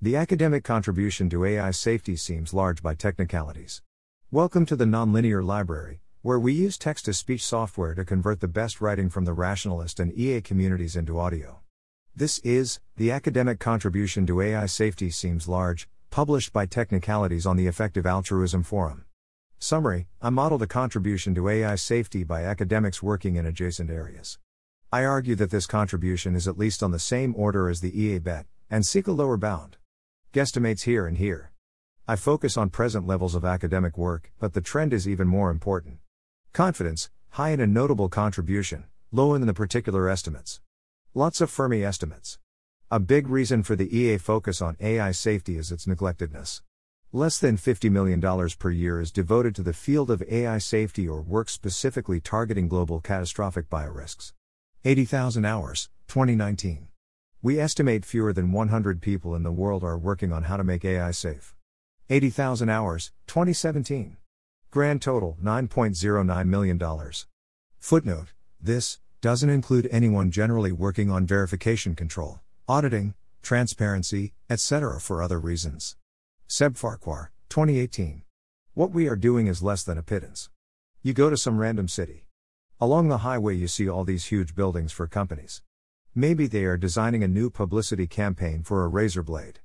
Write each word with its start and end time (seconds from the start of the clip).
The 0.00 0.14
academic 0.14 0.62
contribution 0.62 1.28
to 1.30 1.44
AI 1.44 1.72
safety 1.72 2.14
seems 2.14 2.54
large 2.54 2.84
by 2.84 2.94
technicalities. 2.94 3.82
Welcome 4.30 4.64
to 4.66 4.76
the 4.76 4.84
Nonlinear 4.84 5.44
Library, 5.44 6.02
where 6.22 6.38
we 6.38 6.52
use 6.52 6.78
text 6.78 7.06
to 7.06 7.12
speech 7.12 7.44
software 7.44 7.96
to 7.96 8.04
convert 8.04 8.38
the 8.38 8.46
best 8.46 8.80
writing 8.80 9.10
from 9.10 9.24
the 9.24 9.32
rationalist 9.32 9.98
and 9.98 10.16
EA 10.16 10.40
communities 10.40 10.94
into 10.94 11.18
audio. 11.18 11.62
This 12.14 12.38
is 12.44 12.78
The 12.96 13.10
Academic 13.10 13.58
Contribution 13.58 14.24
to 14.26 14.40
AI 14.40 14.66
Safety 14.66 15.10
Seems 15.10 15.48
Large, 15.48 15.88
published 16.10 16.52
by 16.52 16.64
Technicalities 16.64 17.44
on 17.44 17.56
the 17.56 17.66
Effective 17.66 18.06
Altruism 18.06 18.62
Forum. 18.62 19.04
Summary 19.58 20.06
I 20.22 20.30
modeled 20.30 20.62
a 20.62 20.68
contribution 20.68 21.34
to 21.34 21.48
AI 21.48 21.74
safety 21.74 22.22
by 22.22 22.44
academics 22.44 23.02
working 23.02 23.34
in 23.34 23.46
adjacent 23.46 23.90
areas. 23.90 24.38
I 24.92 25.04
argue 25.04 25.34
that 25.34 25.50
this 25.50 25.66
contribution 25.66 26.36
is 26.36 26.46
at 26.46 26.56
least 26.56 26.84
on 26.84 26.92
the 26.92 27.00
same 27.00 27.34
order 27.36 27.68
as 27.68 27.80
the 27.80 28.00
EA 28.00 28.20
bet, 28.20 28.46
and 28.70 28.86
seek 28.86 29.08
a 29.08 29.12
lower 29.12 29.36
bound. 29.36 29.77
Guesstimates 30.34 30.82
here 30.82 31.06
and 31.06 31.16
here. 31.16 31.52
I 32.06 32.14
focus 32.16 32.58
on 32.58 32.68
present 32.68 33.06
levels 33.06 33.34
of 33.34 33.46
academic 33.46 33.96
work, 33.96 34.30
but 34.38 34.52
the 34.52 34.60
trend 34.60 34.92
is 34.92 35.08
even 35.08 35.26
more 35.26 35.50
important. 35.50 36.00
Confidence, 36.52 37.08
high 37.30 37.48
in 37.48 37.60
a 37.60 37.66
notable 37.66 38.10
contribution, 38.10 38.84
low 39.10 39.32
in 39.32 39.46
the 39.46 39.54
particular 39.54 40.06
estimates. 40.06 40.60
Lots 41.14 41.40
of 41.40 41.48
Fermi 41.48 41.82
estimates. 41.82 42.38
A 42.90 43.00
big 43.00 43.26
reason 43.26 43.62
for 43.62 43.74
the 43.74 43.88
EA 43.96 44.18
focus 44.18 44.60
on 44.60 44.76
AI 44.80 45.12
safety 45.12 45.56
is 45.56 45.72
its 45.72 45.86
neglectedness. 45.86 46.60
Less 47.10 47.38
than 47.38 47.56
$50 47.56 47.90
million 47.90 48.20
per 48.58 48.70
year 48.70 49.00
is 49.00 49.10
devoted 49.10 49.54
to 49.54 49.62
the 49.62 49.72
field 49.72 50.10
of 50.10 50.22
AI 50.28 50.58
safety 50.58 51.08
or 51.08 51.22
work 51.22 51.48
specifically 51.48 52.20
targeting 52.20 52.68
global 52.68 53.00
catastrophic 53.00 53.70
biorisks. 53.70 54.34
80,000 54.84 55.46
hours, 55.46 55.88
2019. 56.08 56.88
We 57.40 57.60
estimate 57.60 58.04
fewer 58.04 58.32
than 58.32 58.50
100 58.50 59.00
people 59.00 59.36
in 59.36 59.44
the 59.44 59.52
world 59.52 59.84
are 59.84 59.96
working 59.96 60.32
on 60.32 60.44
how 60.44 60.56
to 60.56 60.64
make 60.64 60.84
AI 60.84 61.12
safe. 61.12 61.54
80,000 62.10 62.68
hours, 62.68 63.12
2017. 63.28 64.16
Grand 64.72 65.00
total 65.00 65.36
$9.09 65.40 66.46
million. 66.46 66.80
Footnote 67.78 68.32
This, 68.60 68.98
doesn't 69.20 69.50
include 69.50 69.88
anyone 69.92 70.32
generally 70.32 70.72
working 70.72 71.12
on 71.12 71.26
verification 71.26 71.94
control, 71.94 72.40
auditing, 72.66 73.14
transparency, 73.40 74.32
etc. 74.50 75.00
for 75.00 75.22
other 75.22 75.38
reasons. 75.38 75.96
Seb 76.48 76.76
Farquhar, 76.76 77.30
2018. 77.50 78.22
What 78.74 78.90
we 78.90 79.06
are 79.06 79.14
doing 79.14 79.46
is 79.46 79.62
less 79.62 79.84
than 79.84 79.96
a 79.96 80.02
pittance. 80.02 80.50
You 81.04 81.12
go 81.12 81.30
to 81.30 81.36
some 81.36 81.58
random 81.58 81.86
city. 81.86 82.24
Along 82.80 83.06
the 83.06 83.18
highway, 83.18 83.54
you 83.54 83.68
see 83.68 83.88
all 83.88 84.02
these 84.02 84.26
huge 84.26 84.56
buildings 84.56 84.90
for 84.90 85.06
companies. 85.06 85.62
Maybe 86.14 86.46
they 86.46 86.64
are 86.64 86.76
designing 86.76 87.22
a 87.22 87.28
new 87.28 87.50
publicity 87.50 88.06
campaign 88.06 88.62
for 88.62 88.84
a 88.84 88.88
razor 88.88 89.22
blade. 89.22 89.60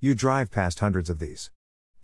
You 0.00 0.14
drive 0.14 0.50
past 0.50 0.80
hundreds 0.80 1.10
of 1.10 1.18
these. 1.18 1.50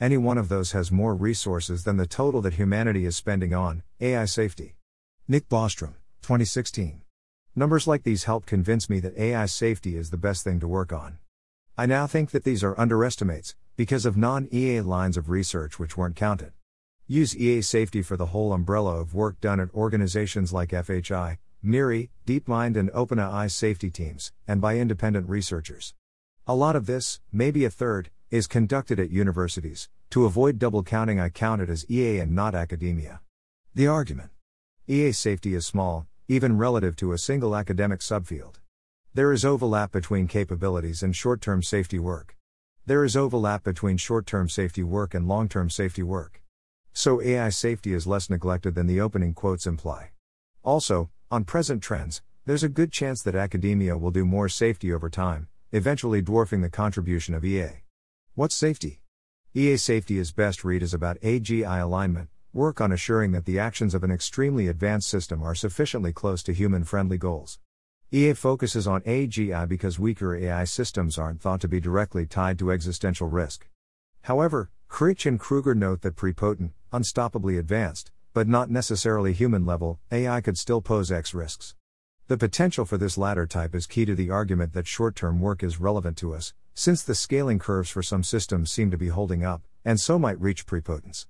Any 0.00 0.16
one 0.16 0.38
of 0.38 0.48
those 0.48 0.72
has 0.72 0.92
more 0.92 1.14
resources 1.16 1.84
than 1.84 1.96
the 1.96 2.06
total 2.06 2.40
that 2.42 2.54
humanity 2.54 3.04
is 3.04 3.16
spending 3.16 3.52
on 3.52 3.82
AI 4.00 4.26
safety. 4.26 4.76
Nick 5.26 5.48
Bostrom, 5.48 5.94
2016. 6.22 7.02
Numbers 7.56 7.88
like 7.88 8.04
these 8.04 8.24
help 8.24 8.46
convince 8.46 8.88
me 8.88 9.00
that 9.00 9.18
AI 9.18 9.46
safety 9.46 9.96
is 9.96 10.10
the 10.10 10.16
best 10.16 10.44
thing 10.44 10.60
to 10.60 10.68
work 10.68 10.92
on. 10.92 11.18
I 11.76 11.86
now 11.86 12.06
think 12.06 12.30
that 12.30 12.44
these 12.44 12.62
are 12.62 12.78
underestimates, 12.78 13.56
because 13.76 14.06
of 14.06 14.16
non 14.16 14.48
EA 14.52 14.82
lines 14.82 15.16
of 15.16 15.28
research 15.28 15.78
which 15.78 15.96
weren't 15.96 16.14
counted. 16.14 16.52
Use 17.08 17.36
EA 17.36 17.62
safety 17.62 18.02
for 18.02 18.16
the 18.16 18.26
whole 18.26 18.52
umbrella 18.52 19.00
of 19.00 19.14
work 19.14 19.40
done 19.40 19.58
at 19.58 19.74
organizations 19.74 20.52
like 20.52 20.70
FHI, 20.70 21.38
MIRI, 21.62 22.10
DeepMind, 22.24 22.76
and 22.76 22.88
OpenAI 22.92 23.50
safety 23.50 23.90
teams, 23.90 24.32
and 24.46 24.60
by 24.60 24.76
independent 24.76 25.28
researchers. 25.28 25.92
A 26.46 26.54
lot 26.54 26.76
of 26.76 26.86
this, 26.86 27.20
maybe 27.32 27.64
a 27.64 27.70
third, 27.70 28.10
is 28.30 28.46
conducted 28.46 29.00
at 29.00 29.10
universities. 29.10 29.88
To 30.10 30.24
avoid 30.24 30.58
double 30.58 30.84
counting, 30.84 31.18
I 31.18 31.30
count 31.30 31.60
it 31.60 31.68
as 31.68 31.84
EA 31.90 32.20
and 32.20 32.34
not 32.34 32.54
academia. 32.54 33.20
The 33.74 33.88
argument 33.88 34.30
EA 34.86 35.12
safety 35.12 35.54
is 35.54 35.66
small, 35.66 36.06
even 36.28 36.56
relative 36.56 36.94
to 36.96 37.12
a 37.12 37.18
single 37.18 37.56
academic 37.56 38.00
subfield. 38.00 38.56
There 39.12 39.32
is 39.32 39.44
overlap 39.44 39.90
between 39.90 40.28
capabilities 40.28 41.02
and 41.02 41.16
short 41.16 41.40
term 41.40 41.62
safety 41.62 41.98
work. 41.98 42.36
There 42.86 43.04
is 43.04 43.16
overlap 43.16 43.64
between 43.64 43.96
short 43.96 44.26
term 44.26 44.48
safety 44.48 44.84
work 44.84 45.12
and 45.12 45.26
long 45.26 45.48
term 45.48 45.70
safety 45.70 46.04
work. 46.04 46.40
So 46.92 47.20
AI 47.20 47.48
safety 47.48 47.92
is 47.92 48.06
less 48.06 48.30
neglected 48.30 48.76
than 48.76 48.86
the 48.86 49.00
opening 49.00 49.34
quotes 49.34 49.66
imply. 49.66 50.12
Also, 50.62 51.10
on 51.30 51.44
present 51.44 51.82
trends, 51.82 52.22
there's 52.46 52.62
a 52.62 52.70
good 52.70 52.90
chance 52.90 53.22
that 53.22 53.34
academia 53.34 53.98
will 53.98 54.10
do 54.10 54.24
more 54.24 54.48
safety 54.48 54.90
over 54.90 55.10
time, 55.10 55.48
eventually 55.72 56.22
dwarfing 56.22 56.62
the 56.62 56.70
contribution 56.70 57.34
of 57.34 57.44
EA. 57.44 57.82
What's 58.34 58.54
safety? 58.54 59.02
EA 59.52 59.76
safety 59.76 60.18
is 60.18 60.32
best 60.32 60.64
read 60.64 60.82
as 60.82 60.94
about 60.94 61.20
AGI 61.20 61.82
alignment, 61.82 62.30
work 62.54 62.80
on 62.80 62.92
assuring 62.92 63.32
that 63.32 63.44
the 63.44 63.58
actions 63.58 63.94
of 63.94 64.02
an 64.04 64.10
extremely 64.10 64.68
advanced 64.68 65.08
system 65.08 65.42
are 65.42 65.54
sufficiently 65.54 66.14
close 66.14 66.42
to 66.44 66.54
human 66.54 66.84
friendly 66.84 67.18
goals. 67.18 67.58
EA 68.10 68.32
focuses 68.32 68.86
on 68.86 69.02
AGI 69.02 69.68
because 69.68 69.98
weaker 69.98 70.34
AI 70.34 70.64
systems 70.64 71.18
aren't 71.18 71.42
thought 71.42 71.60
to 71.60 71.68
be 71.68 71.78
directly 71.78 72.24
tied 72.24 72.58
to 72.58 72.72
existential 72.72 73.28
risk. 73.28 73.68
However, 74.22 74.70
Critch 74.88 75.26
and 75.26 75.38
Krueger 75.38 75.74
note 75.74 76.00
that 76.00 76.16
prepotent, 76.16 76.72
unstoppably 76.90 77.58
advanced, 77.58 78.12
but 78.38 78.46
not 78.46 78.70
necessarily 78.70 79.32
human 79.32 79.66
level, 79.66 79.98
AI 80.12 80.40
could 80.40 80.56
still 80.56 80.80
pose 80.80 81.10
X 81.10 81.34
risks. 81.34 81.74
The 82.28 82.38
potential 82.38 82.84
for 82.84 82.96
this 82.96 83.18
latter 83.18 83.48
type 83.48 83.74
is 83.74 83.88
key 83.88 84.04
to 84.04 84.14
the 84.14 84.30
argument 84.30 84.74
that 84.74 84.86
short 84.86 85.16
term 85.16 85.40
work 85.40 85.64
is 85.64 85.80
relevant 85.80 86.16
to 86.18 86.36
us, 86.36 86.54
since 86.72 87.02
the 87.02 87.16
scaling 87.16 87.58
curves 87.58 87.90
for 87.90 88.00
some 88.00 88.22
systems 88.22 88.70
seem 88.70 88.92
to 88.92 88.96
be 88.96 89.08
holding 89.08 89.44
up, 89.44 89.62
and 89.84 89.98
so 89.98 90.20
might 90.20 90.40
reach 90.40 90.66
prepotence. 90.66 91.26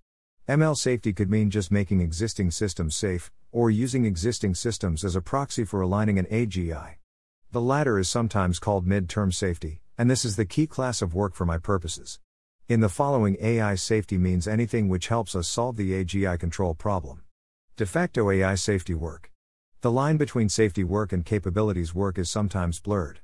ML 0.50 0.76
safety 0.76 1.14
could 1.14 1.30
mean 1.30 1.48
just 1.48 1.72
making 1.72 2.02
existing 2.02 2.50
systems 2.50 2.94
safe, 2.94 3.32
or 3.52 3.70
using 3.70 4.04
existing 4.04 4.54
systems 4.54 5.02
as 5.02 5.16
a 5.16 5.22
proxy 5.22 5.64
for 5.64 5.80
aligning 5.80 6.18
an 6.18 6.26
AGI. 6.26 6.96
The 7.52 7.62
latter 7.62 7.98
is 7.98 8.10
sometimes 8.10 8.58
called 8.58 8.86
mid 8.86 9.08
term 9.08 9.32
safety, 9.32 9.80
and 9.96 10.10
this 10.10 10.26
is 10.26 10.36
the 10.36 10.44
key 10.44 10.66
class 10.66 11.00
of 11.00 11.14
work 11.14 11.34
for 11.34 11.46
my 11.46 11.56
purposes. 11.56 12.20
In 12.68 12.80
the 12.80 12.90
following, 12.90 13.38
AI 13.40 13.76
safety 13.76 14.18
means 14.18 14.46
anything 14.46 14.90
which 14.90 15.08
helps 15.08 15.34
us 15.34 15.48
solve 15.48 15.76
the 15.76 15.92
AGI 16.04 16.38
control 16.38 16.74
problem. 16.74 17.22
De 17.76 17.86
facto 17.86 18.30
AI 18.30 18.56
safety 18.56 18.92
work. 18.92 19.32
The 19.80 19.90
line 19.90 20.18
between 20.18 20.50
safety 20.50 20.84
work 20.84 21.10
and 21.10 21.24
capabilities 21.24 21.94
work 21.94 22.18
is 22.18 22.28
sometimes 22.28 22.78
blurred. 22.78 23.20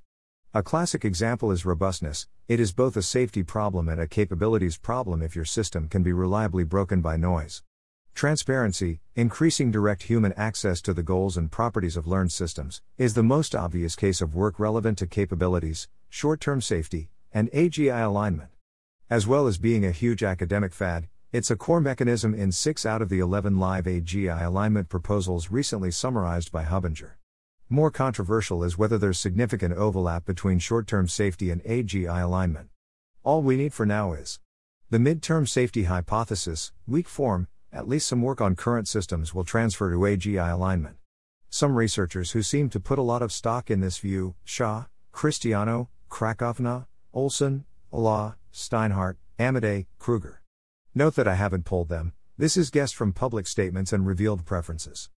A 0.55 0.63
classic 0.63 1.05
example 1.05 1.51
is 1.51 1.67
robustness, 1.67 2.27
it 2.49 2.59
is 2.59 2.73
both 2.73 2.97
a 2.97 3.03
safety 3.03 3.43
problem 3.43 3.87
and 3.87 4.01
a 4.01 4.09
capabilities 4.09 4.79
problem 4.79 5.21
if 5.21 5.37
your 5.37 5.45
system 5.45 5.89
can 5.91 6.03
be 6.03 6.15
reliably 6.15 6.65
broken 6.65 7.03
by 7.03 7.19
noise. 7.19 7.63
Transparency, 8.15 9.03
increasing 9.15 9.71
direct 9.71 10.05
human 10.05 10.33
access 10.39 10.81
to 10.81 10.95
the 10.95 11.03
goals 11.03 11.37
and 11.37 11.53
properties 11.53 11.99
of 11.99 12.07
learned 12.07 12.33
systems, 12.33 12.81
is 12.97 13.13
the 13.13 13.23
most 13.23 13.55
obvious 13.55 13.95
case 13.95 14.23
of 14.23 14.35
work 14.35 14.59
relevant 14.59 14.97
to 14.97 15.07
capabilities, 15.07 15.87
short 16.09 16.41
term 16.41 16.63
safety, 16.63 17.11
and 17.31 17.51
AGI 17.51 18.07
alignment. 18.07 18.54
As 19.15 19.29
well 19.29 19.47
as 19.47 19.59
being 19.59 19.87
a 19.87 19.93
huge 19.93 20.25
academic 20.25 20.73
fad, 20.73 21.07
it's 21.31 21.49
a 21.49 21.55
core 21.55 21.81
mechanism 21.81 22.35
in 22.35 22.51
6 22.51 22.85
out 22.85 23.01
of 23.01 23.09
the 23.09 23.21
11 23.21 23.61
live 23.61 23.85
AGI 23.85 24.45
alignment 24.45 24.89
proposals 24.89 25.53
recently 25.53 25.93
summarized 25.93 26.51
by 26.51 26.65
Hubinger. 26.65 27.13
More 27.69 27.93
controversial 27.93 28.65
is 28.65 28.77
whether 28.77 28.99
there's 28.99 29.21
significant 29.21 29.75
overlap 29.75 30.25
between 30.25 30.59
short 30.59 30.89
term 30.89 31.07
safety 31.07 31.53
and 31.53 31.63
AGI 31.63 32.25
alignment. 32.25 32.71
All 33.23 33.41
we 33.41 33.57
need 33.57 33.73
for 33.73 33.87
now 33.87 34.15
is 34.15 34.41
the 34.91 34.99
mid-term 34.99 35.47
safety 35.47 35.85
hypothesis, 35.85 36.73
weak 36.85 37.09
form, 37.09 37.47
at 37.73 37.87
least 37.87 38.09
some 38.09 38.21
work 38.21 38.41
on 38.41 38.57
current 38.57 38.89
systems 38.89 39.33
will 39.33 39.45
transfer 39.45 39.93
to 39.93 39.99
AGI 39.99 40.53
alignment. 40.53 40.97
Some 41.51 41.77
researchers 41.77 42.33
who 42.33 42.43
seem 42.43 42.69
to 42.71 42.81
put 42.81 42.99
a 42.99 43.03
lot 43.03 43.23
of 43.23 43.31
stock 43.31 43.71
in 43.71 43.79
this 43.79 43.99
view 43.99 44.35
Shah, 44.43 44.87
Christiano, 45.13 45.87
Krakovna, 46.11 46.87
Olsson, 47.15 47.63
Olah, 47.93 48.35
Steinhardt, 48.55 49.17
Amodei, 49.39 49.87
Krueger. 49.99 50.41
Note 50.95 51.17
that 51.17 51.27
I 51.27 51.35
haven't 51.35 51.65
polled 51.65 51.89
them, 51.89 52.13
this 52.39 52.57
is 52.57 52.71
guessed 52.71 52.95
from 52.95 53.13
public 53.13 53.49
statements 53.49 53.93
and 53.93 54.07
revealed 54.07 54.47
preferences. 54.47 55.11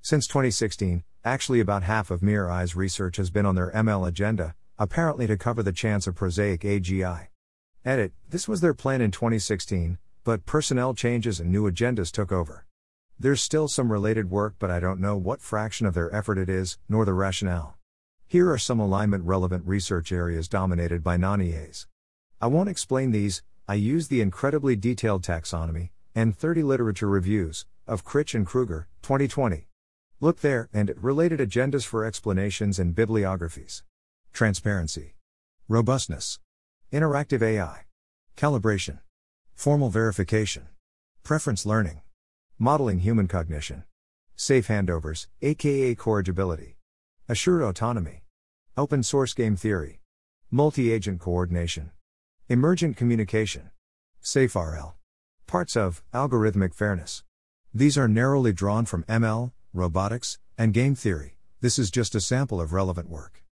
Since 0.00 0.28
2016, 0.28 1.02
actually 1.24 1.58
about 1.58 1.82
half 1.82 2.12
of 2.12 2.22
MIRI's 2.22 2.76
research 2.76 3.16
has 3.16 3.30
been 3.30 3.46
on 3.46 3.56
their 3.56 3.72
ML 3.72 4.06
agenda, 4.06 4.54
apparently 4.78 5.26
to 5.26 5.36
cover 5.36 5.60
the 5.60 5.72
chance 5.72 6.06
of 6.06 6.14
prosaic 6.14 6.60
AGI. 6.60 7.28
Edit, 7.84 8.12
this 8.30 8.46
was 8.46 8.60
their 8.60 8.74
plan 8.74 9.00
in 9.00 9.10
2016, 9.10 9.98
but 10.22 10.46
personnel 10.46 10.94
changes 10.94 11.40
and 11.40 11.50
new 11.50 11.68
agendas 11.68 12.12
took 12.12 12.30
over. 12.30 12.64
There's 13.18 13.42
still 13.42 13.66
some 13.66 13.90
related 13.90 14.30
work, 14.30 14.54
but 14.60 14.70
I 14.70 14.78
don't 14.78 15.00
know 15.00 15.16
what 15.16 15.40
fraction 15.40 15.86
of 15.86 15.94
their 15.94 16.14
effort 16.14 16.38
it 16.38 16.48
is, 16.48 16.78
nor 16.88 17.04
the 17.04 17.12
rationale. 17.12 17.76
Here 18.28 18.50
are 18.50 18.58
some 18.58 18.78
alignment 18.78 19.24
relevant 19.24 19.66
research 19.66 20.12
areas 20.12 20.48
dominated 20.48 21.02
by 21.02 21.16
non 21.16 21.42
EAs. 21.42 21.88
I 22.44 22.46
won't 22.46 22.68
explain 22.68 23.10
these, 23.10 23.42
I 23.66 23.72
use 23.72 24.08
the 24.08 24.20
incredibly 24.20 24.76
detailed 24.76 25.22
taxonomy, 25.22 25.92
and 26.14 26.36
30 26.36 26.62
literature 26.62 27.08
reviews, 27.08 27.64
of 27.86 28.04
Critch 28.04 28.34
and 28.34 28.46
Krueger, 28.46 28.86
2020. 29.00 29.68
Look 30.20 30.40
there, 30.40 30.68
and 30.70 30.90
at 30.90 31.02
related 31.02 31.40
agendas 31.40 31.86
for 31.86 32.04
explanations 32.04 32.78
and 32.78 32.94
bibliographies. 32.94 33.82
Transparency. 34.34 35.14
Robustness. 35.70 36.38
Interactive 36.92 37.40
AI. 37.40 37.86
Calibration. 38.36 38.98
Formal 39.54 39.88
verification. 39.88 40.68
Preference 41.22 41.64
learning. 41.64 42.02
Modeling 42.58 42.98
human 42.98 43.26
cognition. 43.26 43.84
Safe 44.36 44.68
handovers, 44.68 45.28
aka 45.40 45.94
corrigibility. 45.94 46.76
Assured 47.26 47.62
autonomy. 47.62 48.24
Open 48.76 49.02
source 49.02 49.32
game 49.32 49.56
theory. 49.56 50.02
Multi 50.50 50.92
agent 50.92 51.20
coordination. 51.20 51.90
Emergent 52.50 52.94
communication. 52.94 53.70
SafeRL. 54.22 54.92
Parts 55.46 55.76
of 55.76 56.02
algorithmic 56.12 56.74
fairness. 56.74 57.24
These 57.72 57.96
are 57.96 58.06
narrowly 58.06 58.52
drawn 58.52 58.84
from 58.84 59.02
ML, 59.04 59.52
robotics, 59.72 60.38
and 60.58 60.74
game 60.74 60.94
theory. 60.94 61.38
This 61.62 61.78
is 61.78 61.90
just 61.90 62.14
a 62.14 62.20
sample 62.20 62.60
of 62.60 62.74
relevant 62.74 63.08
work. 63.08 63.42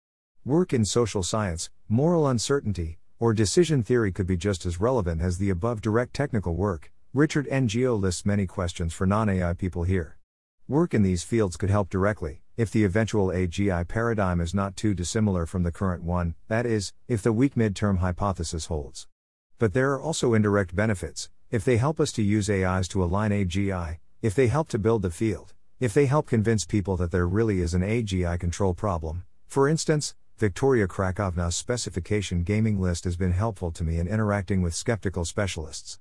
Work 0.45 0.75
in 0.75 0.85
social 0.85 1.23
science, 1.23 1.71
moral 1.89 2.29
uncertainty, 2.29 2.99
or 3.19 3.33
decision 3.33 3.83
theory 3.83 4.13
could 4.13 4.27
be 4.27 4.37
just 4.37 4.67
as 4.67 4.79
relevant 4.79 5.23
as 5.23 5.39
the 5.39 5.49
above 5.49 5.81
direct 5.81 6.13
technical 6.13 6.55
work. 6.55 6.93
Richard 7.15 7.49
Ngo 7.49 7.99
lists 7.99 8.27
many 8.27 8.47
questions 8.47 8.93
for 8.93 9.07
non 9.07 9.31
AI 9.31 9.55
people 9.55 9.85
here. 9.85 10.19
Work 10.69 10.93
in 10.93 11.03
these 11.03 11.23
fields 11.23 11.57
could 11.57 11.71
help 11.71 11.89
directly, 11.89 12.42
if 12.57 12.71
the 12.71 12.85
eventual 12.85 13.29
AGI 13.29 13.89
paradigm 13.89 14.41
is 14.41 14.55
not 14.55 14.77
too 14.77 14.93
dissimilar 14.93 15.47
from 15.47 15.63
the 15.63 15.73
current 15.73 16.03
one, 16.03 16.35
that 16.49 16.67
is, 16.67 16.93
if 17.09 17.23
the 17.23 17.33
weak 17.33 17.55
midterm 17.55 17.99
hypothesis 17.99 18.67
holds. 18.67 19.09
But 19.59 19.73
there 19.73 19.93
are 19.93 20.01
also 20.01 20.35
indirect 20.35 20.77
benefits, 20.77 21.31
if 21.51 21.65
they 21.65 21.79
help 21.79 21.99
us 21.99 22.13
to 22.13 22.23
use 22.23 22.51
AIs 22.51 22.89
to 22.89 23.03
align 23.03 23.31
AGI, 23.31 23.99
if 24.21 24.35
they 24.35 24.49
help 24.49 24.69
to 24.69 24.79
build 24.79 25.03
the 25.03 25.11
field, 25.11 25.55
if 25.81 25.95
they 25.95 26.07
help 26.07 26.27
convince 26.27 26.65
people 26.65 26.97
that 26.99 27.11
there 27.11 27.27
really 27.27 27.61
is 27.61 27.75
an 27.75 27.83
AGI 27.83 28.39
control 28.39 28.75
problem. 28.75 29.25
For 29.47 29.69
instance, 29.69 30.15
Victoria 30.39 30.89
Krakovna's 30.89 31.57
specification 31.57 32.43
gaming 32.43 32.81
list 32.81 33.05
has 33.05 33.17
been 33.17 33.33
helpful 33.33 33.71
to 33.73 33.85
me 33.85 33.99
in 33.99 34.09
interacting 34.09 34.61
with 34.61 34.75
skeptical 34.75 35.25
specialists. 35.25 35.99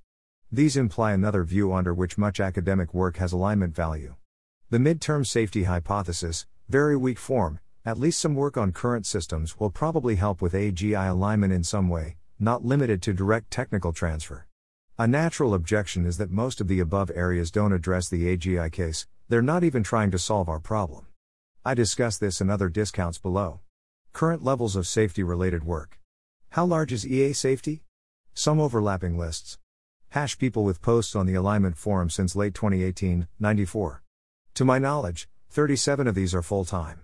These 0.50 0.76
imply 0.76 1.12
another 1.12 1.44
view 1.44 1.72
under 1.72 1.94
which 1.94 2.18
much 2.18 2.40
academic 2.40 2.92
work 2.92 3.16
has 3.16 3.32
alignment 3.32 3.74
value. 3.74 4.16
The 4.72 4.78
midterm 4.78 5.26
safety 5.26 5.64
hypothesis, 5.64 6.46
very 6.70 6.96
weak 6.96 7.18
form, 7.18 7.60
at 7.84 7.98
least 7.98 8.18
some 8.18 8.34
work 8.34 8.56
on 8.56 8.72
current 8.72 9.04
systems 9.04 9.60
will 9.60 9.68
probably 9.68 10.16
help 10.16 10.40
with 10.40 10.54
AGI 10.54 11.10
alignment 11.10 11.52
in 11.52 11.62
some 11.62 11.90
way, 11.90 12.16
not 12.40 12.64
limited 12.64 13.02
to 13.02 13.12
direct 13.12 13.50
technical 13.50 13.92
transfer. 13.92 14.46
A 14.98 15.06
natural 15.06 15.52
objection 15.52 16.06
is 16.06 16.16
that 16.16 16.30
most 16.30 16.58
of 16.58 16.68
the 16.68 16.80
above 16.80 17.10
areas 17.14 17.50
don't 17.50 17.74
address 17.74 18.08
the 18.08 18.34
AGI 18.34 18.72
case, 18.72 19.06
they're 19.28 19.42
not 19.42 19.62
even 19.62 19.82
trying 19.82 20.10
to 20.10 20.18
solve 20.18 20.48
our 20.48 20.58
problem. 20.58 21.04
I 21.66 21.74
discuss 21.74 22.16
this 22.16 22.40
and 22.40 22.50
other 22.50 22.70
discounts 22.70 23.18
below. 23.18 23.60
Current 24.14 24.42
levels 24.42 24.74
of 24.74 24.86
safety 24.86 25.22
related 25.22 25.64
work. 25.64 26.00
How 26.52 26.64
large 26.64 26.94
is 26.94 27.06
EA 27.06 27.34
safety? 27.34 27.82
Some 28.32 28.58
overlapping 28.58 29.18
lists. 29.18 29.58
Hash 30.12 30.38
people 30.38 30.64
with 30.64 30.80
posts 30.80 31.14
on 31.14 31.26
the 31.26 31.34
alignment 31.34 31.76
forum 31.76 32.08
since 32.08 32.34
late 32.34 32.54
2018, 32.54 33.28
94. 33.38 34.02
To 34.56 34.66
my 34.66 34.78
knowledge, 34.78 35.28
37 35.48 36.06
of 36.06 36.14
these 36.14 36.34
are 36.34 36.42
full 36.42 36.66
time. 36.66 37.00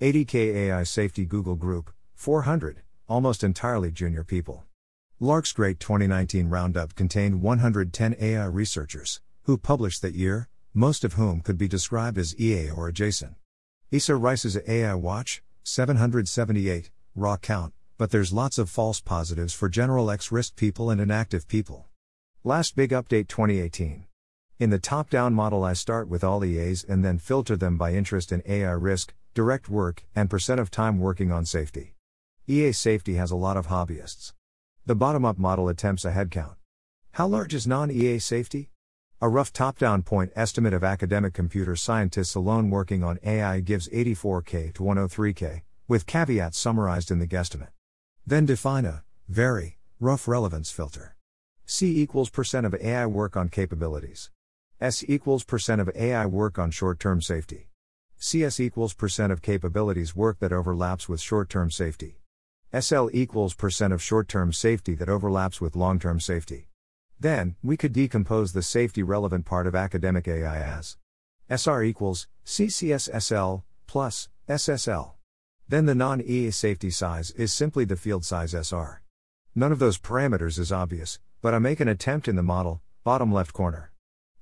80k 0.00 0.34
AI 0.34 0.82
Safety 0.82 1.24
Google 1.24 1.54
Group, 1.54 1.92
400, 2.16 2.82
almost 3.08 3.44
entirely 3.44 3.92
junior 3.92 4.24
people. 4.24 4.64
Lark's 5.20 5.52
Great 5.52 5.78
2019 5.78 6.48
Roundup 6.48 6.96
contained 6.96 7.42
110 7.42 8.16
AI 8.20 8.44
researchers, 8.46 9.20
who 9.42 9.56
published 9.56 10.02
that 10.02 10.14
year, 10.14 10.48
most 10.74 11.04
of 11.04 11.12
whom 11.12 11.42
could 11.42 11.56
be 11.56 11.68
described 11.68 12.18
as 12.18 12.34
EA 12.40 12.70
or 12.70 12.88
adjacent. 12.88 13.36
Issa 13.92 14.16
Rice's 14.16 14.58
AI 14.66 14.94
Watch, 14.94 15.44
778, 15.62 16.90
raw 17.14 17.36
count, 17.36 17.72
but 17.98 18.10
there's 18.10 18.32
lots 18.32 18.58
of 18.58 18.68
false 18.68 19.00
positives 19.00 19.54
for 19.54 19.68
general 19.68 20.10
X 20.10 20.32
risk 20.32 20.56
people 20.56 20.90
and 20.90 21.00
inactive 21.00 21.46
people. 21.46 21.86
Last 22.42 22.74
big 22.74 22.90
update 22.90 23.28
2018. 23.28 24.06
In 24.60 24.68
the 24.68 24.78
top 24.78 25.08
down 25.08 25.32
model, 25.32 25.64
I 25.64 25.72
start 25.72 26.06
with 26.06 26.22
all 26.22 26.44
EAs 26.44 26.84
and 26.84 27.02
then 27.02 27.16
filter 27.16 27.56
them 27.56 27.78
by 27.78 27.94
interest 27.94 28.30
in 28.30 28.42
AI 28.44 28.72
risk, 28.72 29.14
direct 29.32 29.70
work, 29.70 30.04
and 30.14 30.28
percent 30.28 30.60
of 30.60 30.70
time 30.70 30.98
working 30.98 31.32
on 31.32 31.46
safety. 31.46 31.94
EA 32.46 32.72
safety 32.72 33.14
has 33.14 33.30
a 33.30 33.36
lot 33.36 33.56
of 33.56 33.68
hobbyists. 33.68 34.34
The 34.84 34.94
bottom 34.94 35.24
up 35.24 35.38
model 35.38 35.70
attempts 35.70 36.04
a 36.04 36.12
headcount. 36.12 36.56
How 37.12 37.26
large 37.26 37.54
is 37.54 37.66
non 37.66 37.90
EA 37.90 38.18
safety? 38.18 38.68
A 39.22 39.30
rough 39.30 39.50
top 39.50 39.78
down 39.78 40.02
point 40.02 40.30
estimate 40.36 40.74
of 40.74 40.84
academic 40.84 41.32
computer 41.32 41.74
scientists 41.74 42.34
alone 42.34 42.68
working 42.68 43.02
on 43.02 43.18
AI 43.24 43.60
gives 43.60 43.88
84K 43.88 44.74
to 44.74 44.82
103K, 44.82 45.62
with 45.88 46.04
caveats 46.04 46.58
summarized 46.58 47.10
in 47.10 47.18
the 47.18 47.26
guesstimate. 47.26 47.72
Then 48.26 48.44
define 48.44 48.84
a, 48.84 49.04
very, 49.26 49.78
rough 49.98 50.28
relevance 50.28 50.70
filter. 50.70 51.16
C 51.64 52.02
equals 52.02 52.28
percent 52.28 52.66
of 52.66 52.74
AI 52.74 53.06
work 53.06 53.38
on 53.38 53.48
capabilities. 53.48 54.28
S 54.80 55.04
equals 55.06 55.44
percent 55.44 55.78
of 55.82 55.90
AI 55.94 56.24
work 56.24 56.58
on 56.58 56.70
short 56.70 56.98
term 56.98 57.20
safety. 57.20 57.68
CS 58.16 58.58
equals 58.60 58.94
percent 58.94 59.30
of 59.30 59.42
capabilities 59.42 60.16
work 60.16 60.38
that 60.38 60.54
overlaps 60.54 61.06
with 61.06 61.20
short 61.20 61.50
term 61.50 61.70
safety. 61.70 62.22
SL 62.72 63.10
equals 63.12 63.52
percent 63.52 63.92
of 63.92 64.00
short 64.02 64.26
term 64.26 64.54
safety 64.54 64.94
that 64.94 65.10
overlaps 65.10 65.60
with 65.60 65.76
long 65.76 65.98
term 65.98 66.18
safety. 66.18 66.68
Then, 67.18 67.56
we 67.62 67.76
could 67.76 67.92
decompose 67.92 68.54
the 68.54 68.62
safety 68.62 69.02
relevant 69.02 69.44
part 69.44 69.66
of 69.66 69.74
academic 69.74 70.26
AI 70.26 70.56
as 70.56 70.96
SR 71.50 71.82
equals 71.82 72.26
CCSSL 72.46 73.62
plus 73.86 74.30
SSL. 74.48 75.12
Then 75.68 75.84
the 75.84 75.94
non 75.94 76.22
EA 76.22 76.52
safety 76.52 76.88
size 76.88 77.32
is 77.32 77.52
simply 77.52 77.84
the 77.84 77.96
field 77.96 78.24
size 78.24 78.54
SR. 78.54 79.02
None 79.54 79.72
of 79.72 79.78
those 79.78 79.98
parameters 79.98 80.58
is 80.58 80.72
obvious, 80.72 81.18
but 81.42 81.52
I 81.52 81.58
make 81.58 81.80
an 81.80 81.88
attempt 81.88 82.28
in 82.28 82.36
the 82.36 82.42
model, 82.42 82.80
bottom 83.04 83.30
left 83.30 83.52
corner. 83.52 83.90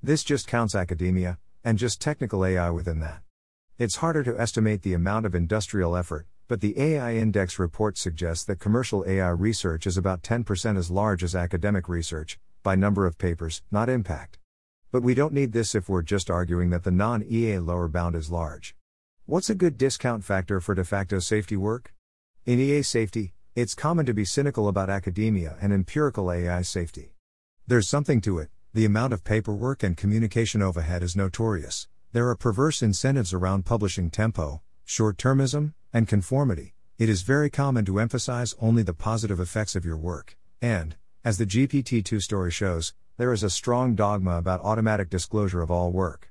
This 0.01 0.23
just 0.23 0.47
counts 0.47 0.77
academia, 0.77 1.39
and 1.65 1.77
just 1.77 2.01
technical 2.01 2.45
AI 2.45 2.71
within 2.71 3.01
that. 3.01 3.23
It's 3.79 3.97
harder 3.97 4.23
to 4.23 4.41
estimate 4.41 4.83
the 4.83 4.95
amount 4.95 5.27
of 5.27 5.35
industrial 5.35 5.97
effort, 5.97 6.29
but 6.47 6.61
the 6.61 6.79
AI 6.81 7.17
Index 7.17 7.59
report 7.59 7.99
suggests 7.99 8.45
that 8.45 8.61
commercial 8.61 9.05
AI 9.09 9.31
research 9.31 9.89
is 9.89 9.97
about 9.97 10.23
10% 10.23 10.79
as 10.79 10.89
large 10.89 11.25
as 11.25 11.35
academic 11.35 11.89
research, 11.89 12.39
by 12.63 12.77
number 12.77 13.07
of 13.07 13.19
papers, 13.19 13.63
not 13.73 13.89
impact. 13.89 14.39
But 14.93 15.03
we 15.03 15.15
don't 15.15 15.35
need 15.35 15.53
this 15.53 15.75
if 15.75 15.89
we're 15.89 16.03
just 16.03 16.31
arguing 16.31 16.71
that 16.71 16.85
the 16.85 16.93
non 16.93 17.25
EA 17.29 17.59
lower 17.59 17.89
bound 17.89 18.15
is 18.15 18.31
large. 18.31 18.77
What's 19.27 19.51
a 19.51 19.55
good 19.57 19.77
discount 19.77 20.23
factor 20.23 20.61
for 20.61 20.77
de 20.77 20.85
facto 20.85 21.19
safety 21.19 21.57
work? 21.57 21.93
In 22.47 22.61
EA 22.61 22.83
safety, 22.83 23.35
it's 23.57 23.75
common 23.75 24.07
to 24.07 24.15
be 24.15 24.25
cynical 24.25 24.69
about 24.69 24.91
academia 24.91 25.57
and 25.61 25.73
empirical 25.73 26.31
AI 26.31 26.63
safety. 26.63 27.17
There's 27.67 27.89
something 27.89 28.21
to 28.21 28.39
it, 28.39 28.49
the 28.75 28.85
amount 28.85 29.15
of 29.15 29.25
paperwork 29.25 29.83
and 29.83 29.97
communication 29.97 30.61
overhead 30.61 31.03
is 31.03 31.17
notorious. 31.17 31.89
There 32.13 32.29
are 32.29 32.37
perverse 32.37 32.83
incentives 32.83 33.33
around 33.33 33.65
publishing 33.65 34.11
tempo, 34.11 34.61
short 34.85 35.17
termism, 35.17 35.73
and 35.93 36.07
conformity. 36.07 36.75
It 36.99 37.09
is 37.09 37.23
very 37.23 37.49
common 37.49 37.87
to 37.87 37.99
emphasize 37.99 38.55
only 38.61 38.83
the 38.83 38.93
positive 38.93 39.41
effects 39.41 39.75
of 39.75 39.87
your 39.87 39.97
work, 39.97 40.37
and, 40.61 40.97
as 41.25 41.39
the 41.39 41.47
GPT 41.47 42.05
2 42.05 42.21
story 42.21 42.51
shows, 42.51 42.93
there 43.17 43.33
is 43.33 43.43
a 43.43 43.51
strong 43.51 43.95
dogma 43.95 44.37
about 44.37 44.61
automatic 44.61 45.09
disclosure 45.09 45.63
of 45.63 45.71
all 45.71 45.91
work. 45.91 46.31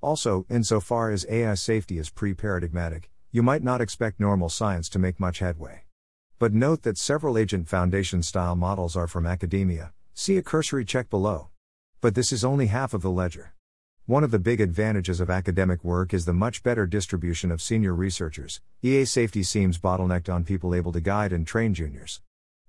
Also, 0.00 0.44
insofar 0.50 1.10
as 1.10 1.24
AI 1.28 1.54
safety 1.54 1.98
is 1.98 2.10
pre 2.10 2.34
paradigmatic, 2.34 3.10
you 3.30 3.42
might 3.42 3.62
not 3.62 3.80
expect 3.80 4.18
normal 4.18 4.48
science 4.48 4.88
to 4.88 4.98
make 4.98 5.20
much 5.20 5.38
headway. 5.38 5.84
But 6.38 6.52
note 6.52 6.82
that 6.82 6.98
several 6.98 7.38
agent 7.38 7.68
foundation 7.68 8.22
style 8.22 8.56
models 8.56 8.96
are 8.96 9.06
from 9.06 9.24
academia, 9.24 9.92
see 10.14 10.36
a 10.36 10.42
cursory 10.42 10.84
check 10.84 11.08
below. 11.08 11.50
But 12.06 12.14
this 12.14 12.30
is 12.30 12.44
only 12.44 12.68
half 12.68 12.94
of 12.94 13.02
the 13.02 13.10
ledger. 13.10 13.52
One 14.04 14.22
of 14.22 14.30
the 14.30 14.38
big 14.38 14.60
advantages 14.60 15.18
of 15.18 15.28
academic 15.28 15.82
work 15.82 16.14
is 16.14 16.24
the 16.24 16.32
much 16.32 16.62
better 16.62 16.86
distribution 16.86 17.50
of 17.50 17.60
senior 17.60 17.96
researchers. 17.96 18.60
EA 18.80 19.04
safety 19.06 19.42
seems 19.42 19.80
bottlenecked 19.80 20.32
on 20.32 20.44
people 20.44 20.72
able 20.72 20.92
to 20.92 21.00
guide 21.00 21.32
and 21.32 21.44
train 21.44 21.74
juniors. 21.74 22.20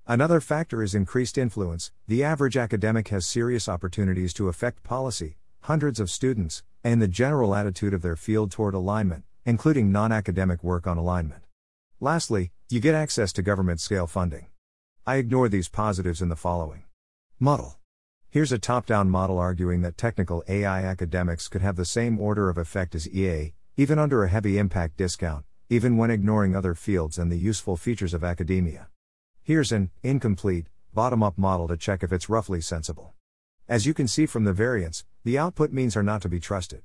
Another 0.08 0.41
factor 0.41 0.82
is 0.82 0.96
increased 0.96 1.38
influence. 1.38 1.91
The 2.08 2.24
average 2.24 2.58
academic 2.58 3.10
has 3.10 3.27
serious 3.27 3.70
opportunities 3.70 4.34
to 4.34 4.50
affect 4.50 4.82
policy, 4.82 5.38
hundreds 5.62 6.00
of 6.00 6.10
students, 6.10 6.63
and 6.84 7.00
the 7.00 7.08
general 7.08 7.53
attitude 7.53 7.94
of 7.94 8.01
their 8.01 8.15
field 8.15 8.50
toward 8.50 8.74
alignment, 8.74 9.24
including 9.46 9.91
non 9.91 10.12
academic 10.12 10.63
work 10.63 10.88
on 10.88 10.98
alignment. 10.98 11.44
Lastly, 12.00 12.53
you 12.72 12.79
get 12.79 12.96
access 12.96 13.32
to 13.34 13.44
government 13.44 13.82
scale 13.82 14.08
funding. 14.08 14.48
I 15.06 15.17
ignore 15.17 15.48
these 15.48 15.70
positives 15.70 16.24
in 16.24 16.29
the 16.29 16.36
following 16.36 16.86
model. 17.39 17.77
Here's 18.29 18.51
a 18.51 18.60
top 18.60 18.86
down 18.86 19.10
model 19.10 19.38
arguing 19.38 19.81
that 19.84 19.98
technical 19.98 20.43
AI 20.50 20.84
academics 20.84 21.48
could 21.48 21.62
have 21.62 21.77
the 21.77 21.86
same 21.86 22.19
order 22.19 22.50
of 22.50 22.57
effect 22.57 22.93
as 22.93 23.07
EA, 23.10 23.53
even 23.77 23.98
under 23.98 24.24
a 24.24 24.29
heavy 24.29 24.57
impact 24.57 24.98
discount, 24.98 25.46
even 25.69 25.96
when 25.96 26.12
ignoring 26.12 26.53
other 26.53 26.75
fields 26.75 27.17
and 27.17 27.31
the 27.31 27.38
useful 27.38 27.77
features 27.77 28.13
of 28.13 28.25
academia. 28.25 28.89
Here's 29.43 29.72
an 29.72 29.91
incomplete, 30.03 30.67
bottom 30.93 31.24
up 31.24 31.38
model 31.38 31.69
to 31.69 31.77
check 31.77 32.03
if 32.03 32.12
it's 32.12 32.27
roughly 32.27 32.60
sensible. 32.60 33.13
As 33.69 33.86
you 33.86 33.93
can 33.93 34.10
see 34.10 34.25
from 34.25 34.43
the 34.43 34.51
variance, 34.51 35.05
the 35.24 35.38
output 35.38 35.72
means 35.72 35.96
are 35.96 36.03
not 36.03 36.22
to 36.24 36.29
be 36.29 36.41
trusted. 36.41 36.81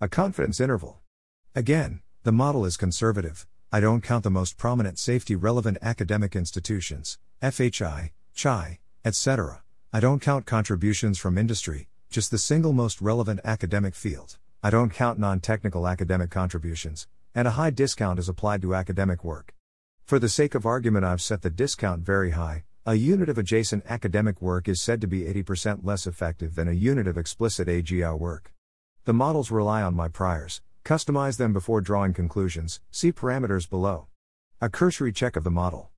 A 0.00 0.08
confidence 0.08 0.58
interval. 0.58 1.00
Again, 1.54 2.00
the 2.22 2.32
model 2.32 2.64
is 2.64 2.78
conservative. 2.78 3.46
I 3.70 3.80
don't 3.80 4.00
count 4.00 4.24
the 4.24 4.30
most 4.30 4.56
prominent 4.56 4.98
safety 4.98 5.36
relevant 5.36 5.76
academic 5.82 6.34
institutions, 6.34 7.18
FHI, 7.42 8.12
CHAI, 8.34 8.78
etc. 9.04 9.62
I 9.90 10.00
don't 10.00 10.20
count 10.20 10.44
contributions 10.44 11.16
from 11.16 11.38
industry, 11.38 11.88
just 12.10 12.30
the 12.30 12.36
single 12.36 12.74
most 12.74 13.00
relevant 13.00 13.40
academic 13.42 13.94
field. 13.94 14.36
I 14.62 14.68
don't 14.68 14.92
count 14.92 15.18
non 15.18 15.40
technical 15.40 15.88
academic 15.88 16.30
contributions, 16.30 17.08
and 17.34 17.48
a 17.48 17.52
high 17.52 17.70
discount 17.70 18.18
is 18.18 18.28
applied 18.28 18.60
to 18.62 18.74
academic 18.74 19.24
work. 19.24 19.54
For 20.04 20.18
the 20.18 20.28
sake 20.28 20.54
of 20.54 20.66
argument, 20.66 21.06
I've 21.06 21.22
set 21.22 21.40
the 21.40 21.48
discount 21.48 22.02
very 22.02 22.32
high. 22.32 22.64
A 22.84 22.96
unit 22.96 23.30
of 23.30 23.38
adjacent 23.38 23.82
academic 23.88 24.42
work 24.42 24.68
is 24.68 24.82
said 24.82 25.00
to 25.00 25.06
be 25.06 25.22
80% 25.22 25.80
less 25.82 26.06
effective 26.06 26.54
than 26.54 26.68
a 26.68 26.72
unit 26.72 27.06
of 27.06 27.16
explicit 27.16 27.66
AGI 27.66 28.18
work. 28.18 28.52
The 29.06 29.14
models 29.14 29.50
rely 29.50 29.80
on 29.80 29.94
my 29.94 30.08
priors, 30.08 30.60
customize 30.84 31.38
them 31.38 31.54
before 31.54 31.80
drawing 31.80 32.12
conclusions, 32.12 32.82
see 32.90 33.10
parameters 33.10 33.66
below. 33.68 34.08
A 34.60 34.68
cursory 34.68 35.12
check 35.12 35.34
of 35.34 35.44
the 35.44 35.50
model. 35.50 35.92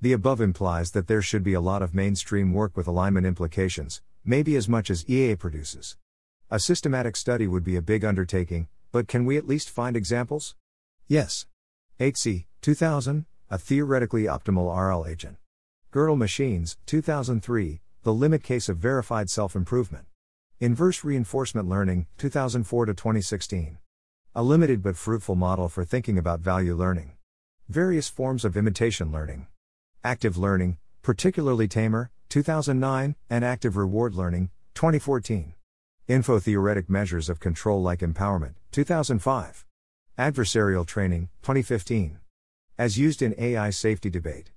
The 0.00 0.12
above 0.12 0.42
implies 0.42 0.90
that 0.90 1.06
there 1.06 1.22
should 1.22 1.42
be 1.42 1.54
a 1.54 1.60
lot 1.60 1.80
of 1.80 1.94
mainstream 1.94 2.52
work 2.52 2.76
with 2.76 2.86
alignment 2.86 3.26
implications, 3.26 4.02
maybe 4.24 4.54
as 4.54 4.68
much 4.68 4.90
as 4.90 5.08
EA 5.08 5.36
produces. 5.36 5.96
A 6.50 6.60
systematic 6.60 7.16
study 7.16 7.46
would 7.46 7.64
be 7.64 7.76
a 7.76 7.82
big 7.82 8.04
undertaking, 8.04 8.68
but 8.92 9.08
can 9.08 9.24
we 9.24 9.38
at 9.38 9.46
least 9.46 9.70
find 9.70 9.96
examples? 9.96 10.54
Yes. 11.08 11.46
AIXI, 11.98 12.44
2000, 12.60 13.24
a 13.50 13.56
theoretically 13.56 14.24
optimal 14.24 14.76
RL 14.76 15.06
agent. 15.06 15.38
Gödel 15.92 16.18
Machines, 16.18 16.76
2003, 16.84 17.80
The 18.02 18.12
Limit 18.12 18.42
Case 18.42 18.68
of 18.68 18.76
Verified 18.76 19.30
Self 19.30 19.56
Improvement. 19.56 20.04
Inverse 20.60 21.04
Reinforcement 21.04 21.68
Learning, 21.68 22.06
2004 22.18 22.86
to 22.86 22.94
2016. 22.94 23.78
A 24.34 24.42
limited 24.42 24.82
but 24.82 24.96
fruitful 24.96 25.36
model 25.36 25.70
for 25.70 25.86
thinking 25.86 26.18
about 26.18 26.40
value 26.40 26.74
learning. 26.74 27.12
Various 27.70 28.10
forms 28.10 28.44
of 28.44 28.58
imitation 28.58 29.10
learning. 29.10 29.46
Active 30.04 30.36
learning, 30.36 30.78
particularly 31.02 31.66
Tamer, 31.66 32.10
2009, 32.28 33.16
and 33.28 33.44
active 33.44 33.76
reward 33.76 34.14
learning, 34.14 34.50
2014. 34.74 35.54
Info 36.08 36.38
Theoretic 36.38 36.88
measures 36.88 37.28
of 37.28 37.40
control 37.40 37.82
like 37.82 38.00
empowerment, 38.00 38.54
2005. 38.70 39.64
Adversarial 40.18 40.86
training, 40.86 41.28
2015. 41.42 42.18
As 42.78 42.98
used 42.98 43.20
in 43.22 43.34
AI 43.38 43.70
safety 43.70 44.08
debate. 44.10 44.52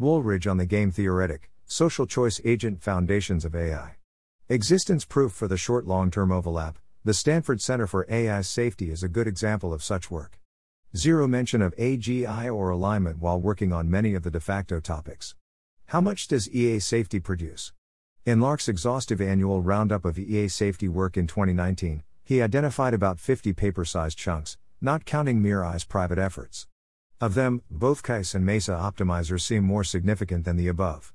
Wooldridge 0.00 0.50
on 0.50 0.56
the 0.56 0.66
game 0.66 0.90
theoretic, 0.90 1.50
social 1.66 2.06
choice 2.06 2.40
agent 2.44 2.82
foundations 2.82 3.44
of 3.44 3.54
AI. 3.54 3.96
Existence 4.48 5.04
proof 5.04 5.32
for 5.32 5.46
the 5.46 5.56
short 5.56 5.86
long 5.86 6.10
term 6.10 6.32
overlap. 6.32 6.78
The 7.04 7.14
Stanford 7.14 7.60
Center 7.60 7.86
for 7.86 8.06
AI 8.08 8.40
Safety 8.40 8.90
is 8.90 9.02
a 9.02 9.08
good 9.08 9.26
example 9.26 9.72
of 9.72 9.82
such 9.82 10.10
work. 10.10 10.38
Zero 10.96 11.28
mention 11.28 11.60
of 11.60 11.76
AGI 11.76 12.50
or 12.50 12.70
alignment 12.70 13.18
while 13.18 13.38
working 13.38 13.74
on 13.74 13.90
many 13.90 14.14
of 14.14 14.22
the 14.22 14.30
de 14.30 14.40
facto 14.40 14.80
topics. 14.80 15.34
How 15.88 16.00
much 16.00 16.28
does 16.28 16.48
EA 16.48 16.78
safety 16.78 17.20
produce? 17.20 17.74
In 18.24 18.40
Lark's 18.40 18.70
exhaustive 18.70 19.20
annual 19.20 19.60
roundup 19.60 20.06
of 20.06 20.18
EA 20.18 20.48
safety 20.48 20.88
work 20.88 21.18
in 21.18 21.26
2019, 21.26 22.04
he 22.24 22.40
identified 22.40 22.94
about 22.94 23.20
50 23.20 23.52
paper 23.52 23.84
sized 23.84 24.16
chunks, 24.16 24.56
not 24.80 25.04
counting 25.04 25.42
MIRI's 25.42 25.84
private 25.84 26.18
efforts. 26.18 26.66
Of 27.20 27.34
them, 27.34 27.60
both 27.70 28.02
CAIS 28.02 28.34
and 28.34 28.46
MESA 28.46 28.72
optimizers 28.72 29.42
seem 29.42 29.64
more 29.64 29.84
significant 29.84 30.46
than 30.46 30.56
the 30.56 30.68
above. 30.68 31.12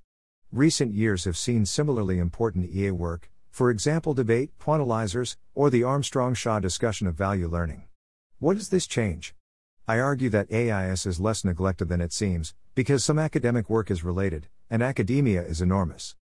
Recent 0.51 0.93
years 0.93 1.25
have 1.25 1.35
seen 1.35 1.65
similarly 1.65 2.19
important 2.19 2.69
EA 2.69 2.91
work, 2.91 3.31
for 3.49 3.71
example, 3.71 4.13
debate, 4.13 4.51
quantilizers, 4.61 5.35
or 5.55 5.71
the 5.71 5.83
Armstrong 5.83 6.35
Shah 6.35 6.59
discussion 6.59 7.07
of 7.07 7.15
value 7.15 7.47
learning. 7.47 7.85
What 8.37 8.57
does 8.57 8.69
this 8.69 8.85
change? 8.85 9.33
I 9.85 9.99
argue 9.99 10.29
that 10.29 10.49
AIS 10.49 11.05
is 11.05 11.19
less 11.19 11.43
neglected 11.43 11.89
than 11.89 11.99
it 11.99 12.13
seems, 12.13 12.55
because 12.73 13.03
some 13.03 13.19
academic 13.19 13.69
work 13.69 13.91
is 13.91 14.01
related, 14.01 14.47
and 14.69 14.81
academia 14.81 15.41
is 15.41 15.59
enormous. 15.61 16.15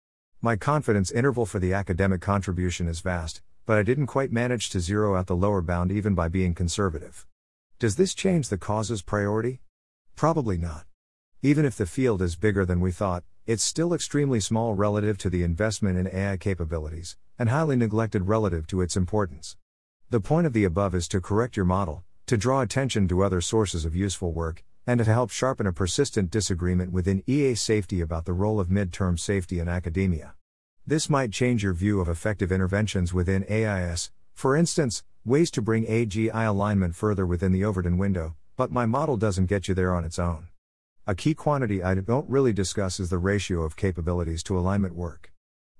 My 0.41 0.55
confidence 0.55 1.11
interval 1.11 1.45
for 1.45 1.59
the 1.59 1.73
academic 1.73 2.21
contribution 2.21 2.87
is 2.87 3.01
vast, 3.01 3.43
but 3.67 3.77
I 3.77 3.83
didn't 3.83 4.07
quite 4.07 4.31
manage 4.31 4.71
to 4.71 4.79
zero 4.79 5.17
out 5.17 5.27
the 5.27 5.35
lower 5.35 5.61
bound 5.61 5.91
even 5.91 6.15
by 6.15 6.29
being 6.29 6.55
conservative. 6.55 7.27
Does 7.81 7.97
this 7.97 8.15
change 8.15 8.49
the 8.49 8.59
cause's 8.59 9.03
priority? 9.03 9.61
Probably 10.15 10.57
not. 10.57 10.85
Even 11.43 11.65
if 11.65 11.77
the 11.77 11.85
field 11.85 12.23
is 12.23 12.37
bigger 12.37 12.65
than 12.65 12.79
we 12.81 12.93
thought, 12.93 13.25
it's 13.45 13.65
still 13.65 13.93
extremely 13.93 14.39
small 14.39 14.75
relative 14.75 15.19
to 15.19 15.31
the 15.31 15.43
investment 15.43 15.99
in 15.99 16.07
AI 16.07 16.37
capabilities, 16.37 17.17
and 17.41 17.49
highly 17.49 17.75
neglected 17.75 18.29
relative 18.29 18.69
to 18.69 18.83
its 18.83 18.97
importance. 18.97 19.57
The 20.11 20.21
point 20.21 20.47
of 20.47 20.53
the 20.53 20.63
above 20.63 20.95
is 20.95 21.09
to 21.09 21.21
correct 21.21 21.57
your 21.57 21.67
model, 21.67 22.05
to 22.29 22.37
draw 22.37 22.61
attention 22.61 23.09
to 23.09 23.23
other 23.23 23.41
sources 23.41 23.87
of 23.87 23.97
useful 23.97 24.33
work, 24.33 24.63
and 24.87 24.99
to 24.99 25.05
help 25.05 25.31
sharpen 25.31 25.67
a 25.67 25.73
persistent 25.73 26.31
disagreement 26.31 26.93
within 26.93 27.23
EA 27.27 27.55
safety 27.55 28.03
about 28.03 28.27
the 28.27 28.35
role 28.35 28.61
of 28.61 28.69
midterm 28.69 29.19
safety 29.19 29.59
in 29.59 29.69
academia. 29.69 30.35
This 30.87 31.09
might 31.09 31.33
change 31.33 31.63
your 31.63 31.73
view 31.73 32.01
of 32.01 32.09
effective 32.09 32.53
interventions 32.53 33.15
within 33.15 33.45
AIS, 33.51 34.11
for 34.35 34.57
instance, 34.57 35.03
ways 35.25 35.51
to 35.53 35.63
bring 35.63 35.87
AGI 35.87 36.47
alignment 36.47 36.95
further 36.95 37.27
within 37.27 37.51
the 37.51 37.65
Overton 37.65 37.97
window, 37.97 38.37
but 38.57 38.71
my 38.71 38.85
model 38.85 39.17
doesn't 39.17 39.47
get 39.47 39.67
you 39.67 39.75
there 39.75 39.95
on 39.95 40.05
its 40.05 40.19
own. 40.19 40.49
A 41.07 41.15
key 41.15 41.33
quantity 41.33 41.83
I 41.83 41.95
don't 41.95 42.29
really 42.29 42.53
discuss 42.53 43.01
is 43.01 43.09
the 43.09 43.17
ratio 43.17 43.63
of 43.63 43.75
capabilities 43.75 44.43
to 44.43 44.59
alignment 44.59 44.95
work. 44.95 45.33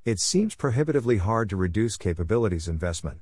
It 0.07 0.19
seems 0.19 0.55
prohibitively 0.55 1.19
hard 1.19 1.51
to 1.51 1.57
reduce 1.57 1.99
capabilities 1.99 2.69
investment. 2.69 3.21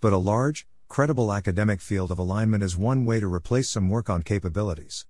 But 0.00 0.14
a 0.14 0.18
large, 0.18 0.66
credible 0.92 1.32
academic 1.32 1.80
field 1.80 2.10
of 2.10 2.18
alignment 2.18 2.62
is 2.62 2.76
one 2.76 3.06
way 3.06 3.18
to 3.18 3.26
replace 3.26 3.70
some 3.70 3.88
work 3.88 4.10
on 4.10 4.20
capabilities. 4.20 5.06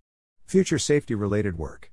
Future 0.47 0.79
safety 0.79 1.13
related 1.13 1.59
work. 1.59 1.91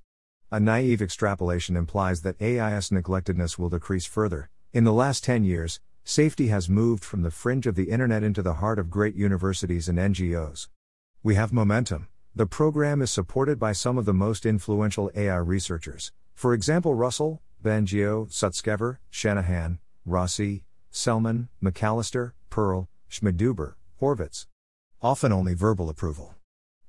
A 0.52 0.60
naive 0.60 1.02
extrapolation 1.02 1.76
implies 1.76 2.22
that 2.22 2.40
AIS 2.40 2.92
neglectedness 2.92 3.58
will 3.58 3.70
decrease 3.70 4.06
further. 4.06 4.52
In 4.74 4.84
the 4.84 4.94
last 4.94 5.24
10 5.24 5.44
years, 5.44 5.80
safety 6.04 6.50
has 6.50 6.70
moved 6.70 7.04
from 7.04 7.24
the 7.24 7.32
fringe 7.32 7.66
of 7.66 7.74
the 7.74 7.90
internet 7.90 8.22
into 8.22 8.44
the 8.44 8.62
heart 8.62 8.78
of 8.78 8.92
great 8.92 9.16
universities 9.16 9.90
and 9.90 9.98
NGOs. 9.98 10.68
We 11.24 11.34
have 11.34 11.52
momentum. 11.52 12.10
The 12.36 12.46
program 12.46 13.02
is 13.02 13.10
supported 13.10 13.58
by 13.58 13.72
some 13.72 13.98
of 13.98 14.06
the 14.06 14.14
most 14.14 14.46
influential 14.46 15.10
AI 15.16 15.38
researchers, 15.38 16.12
for 16.36 16.54
example, 16.54 16.94
Russell, 16.94 17.42
Bengio, 17.64 18.28
Sutskever, 18.30 19.00
Shanahan, 19.10 19.80
Rossi, 20.06 20.62
Selman, 20.92 21.50
McAllester, 21.60 22.34
Pearl, 22.52 22.88
Schmidhuber, 23.10 23.74
Horvitz. 24.02 24.48
Often 25.02 25.34
only 25.34 25.54
verbal 25.54 25.90
approval. 25.90 26.36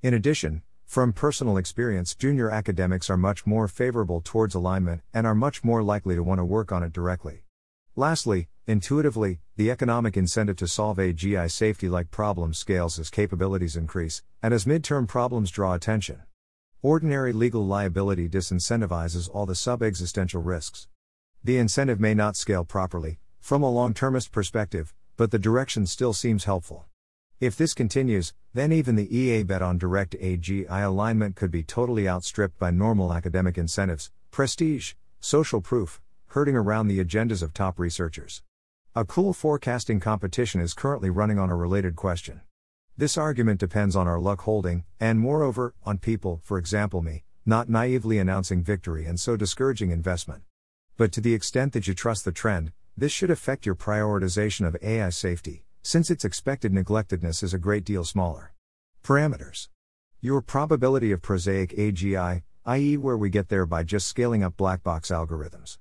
In 0.00 0.14
addition, 0.14 0.62
from 0.86 1.12
personal 1.12 1.56
experience, 1.56 2.14
junior 2.14 2.50
academics 2.50 3.10
are 3.10 3.16
much 3.16 3.46
more 3.46 3.66
favorable 3.66 4.20
towards 4.20 4.54
alignment 4.54 5.02
and 5.12 5.26
are 5.26 5.34
much 5.34 5.64
more 5.64 5.82
likely 5.82 6.14
to 6.14 6.22
want 6.22 6.38
to 6.38 6.44
work 6.44 6.70
on 6.70 6.84
it 6.84 6.92
directly. 6.92 7.42
Lastly, 7.96 8.48
intuitively, 8.66 9.40
the 9.56 9.72
economic 9.72 10.16
incentive 10.16 10.56
to 10.58 10.68
solve 10.68 10.98
AGI 10.98 11.50
safety 11.50 11.88
like 11.88 12.12
problems 12.12 12.58
scales 12.58 12.98
as 12.98 13.10
capabilities 13.10 13.76
increase, 13.76 14.22
and 14.40 14.54
as 14.54 14.64
midterm 14.64 15.08
problems 15.08 15.50
draw 15.50 15.74
attention. 15.74 16.22
Ordinary 16.80 17.32
legal 17.32 17.66
liability 17.66 18.28
disincentivizes 18.28 19.28
all 19.32 19.46
the 19.46 19.56
sub 19.56 19.82
existential 19.82 20.42
risks. 20.42 20.86
The 21.42 21.58
incentive 21.58 21.98
may 21.98 22.14
not 22.14 22.36
scale 22.36 22.64
properly, 22.64 23.18
from 23.40 23.62
a 23.62 23.70
long 23.70 23.94
termist 23.94 24.30
perspective, 24.30 24.94
but 25.16 25.32
the 25.32 25.38
direction 25.38 25.86
still 25.86 26.12
seems 26.12 26.44
helpful. 26.44 26.86
If 27.40 27.56
this 27.56 27.72
continues, 27.72 28.34
then 28.52 28.70
even 28.70 28.96
the 28.96 29.16
EA 29.16 29.44
bet 29.44 29.62
on 29.62 29.78
direct 29.78 30.14
AGI 30.20 30.84
alignment 30.84 31.36
could 31.36 31.50
be 31.50 31.62
totally 31.62 32.06
outstripped 32.06 32.58
by 32.58 32.70
normal 32.70 33.14
academic 33.14 33.56
incentives, 33.56 34.10
prestige, 34.30 34.92
social 35.20 35.62
proof, 35.62 36.02
herding 36.26 36.54
around 36.54 36.88
the 36.88 37.02
agendas 37.02 37.42
of 37.42 37.54
top 37.54 37.78
researchers. 37.78 38.42
A 38.94 39.06
cool 39.06 39.32
forecasting 39.32 40.00
competition 40.00 40.60
is 40.60 40.74
currently 40.74 41.08
running 41.08 41.38
on 41.38 41.48
a 41.48 41.56
related 41.56 41.96
question. 41.96 42.42
This 42.98 43.16
argument 43.16 43.58
depends 43.58 43.96
on 43.96 44.06
our 44.06 44.20
luck 44.20 44.42
holding, 44.42 44.84
and 45.00 45.18
moreover, 45.18 45.74
on 45.82 45.96
people, 45.96 46.42
for 46.44 46.58
example 46.58 47.00
me, 47.00 47.24
not 47.46 47.70
naively 47.70 48.18
announcing 48.18 48.62
victory 48.62 49.06
and 49.06 49.18
so 49.18 49.38
discouraging 49.38 49.90
investment. 49.90 50.42
But 50.98 51.10
to 51.12 51.22
the 51.22 51.32
extent 51.32 51.72
that 51.72 51.88
you 51.88 51.94
trust 51.94 52.26
the 52.26 52.32
trend, 52.32 52.72
this 52.98 53.12
should 53.12 53.30
affect 53.30 53.64
your 53.64 53.76
prioritization 53.76 54.66
of 54.66 54.76
AI 54.82 55.08
safety, 55.08 55.64
since 55.82 56.10
its 56.10 56.24
expected 56.24 56.72
neglectedness 56.72 57.42
is 57.42 57.54
a 57.54 57.58
great 57.58 57.84
deal 57.84 58.04
smaller. 58.04 58.52
Parameters 59.02 59.68
Your 60.20 60.42
probability 60.42 61.10
of 61.10 61.22
prosaic 61.22 61.70
AGI, 61.76 62.42
i.e., 62.66 62.96
where 62.96 63.16
we 63.16 63.30
get 63.30 63.48
there 63.48 63.64
by 63.64 63.82
just 63.82 64.06
scaling 64.06 64.42
up 64.42 64.56
black 64.56 64.82
box 64.82 65.10
algorithms. 65.10 65.78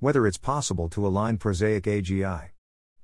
Whether 0.00 0.26
it's 0.26 0.38
possible 0.38 0.88
to 0.90 1.06
align 1.06 1.38
prosaic 1.38 1.84
AGI. 1.84 2.50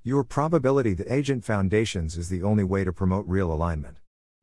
Your 0.03 0.23
probability 0.23 0.93
that 0.93 1.11
agent 1.11 1.43
foundations 1.43 2.15
is 2.15 2.29
the 2.29 2.43
only 2.43 2.63
way 2.63 2.83
to 2.83 2.93
promote 2.93 3.27
real 3.27 3.51
alignment. 3.51 3.97